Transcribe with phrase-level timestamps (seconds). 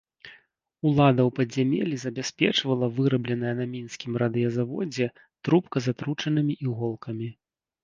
[0.87, 5.05] Улада ў падзямеллі забяспечвала вырабленая на мінскім радыёзаводзе
[5.43, 7.33] трубка з атручанымі іголкамі.